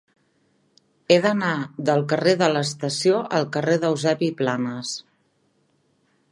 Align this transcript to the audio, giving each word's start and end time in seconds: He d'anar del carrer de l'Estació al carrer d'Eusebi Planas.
He 1.13 1.17
d'anar 1.25 1.51
del 1.89 2.01
carrer 2.15 2.33
de 2.41 2.49
l'Estació 2.55 3.21
al 3.41 3.47
carrer 3.59 3.79
d'Eusebi 3.85 4.33
Planas. 4.41 4.99